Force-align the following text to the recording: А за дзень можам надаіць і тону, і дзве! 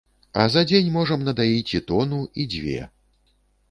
А 0.43 0.45
за 0.53 0.63
дзень 0.71 0.89
можам 0.95 1.27
надаіць 1.29 1.73
і 1.83 1.85
тону, 1.93 2.25
і 2.39 2.51
дзве! 2.57 2.79